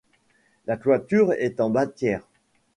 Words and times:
La 0.65 0.77
toiture 0.77 1.31
est 1.33 1.61
en 1.61 1.69
bâtière. 1.69 2.27